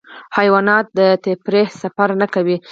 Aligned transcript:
حیوانات 0.37 0.85
د 0.97 0.99
تفریح 1.25 1.67
سفر 1.81 2.09
نه 2.21 2.27
کوي. 2.33 2.57